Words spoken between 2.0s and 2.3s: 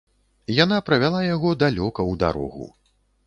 ў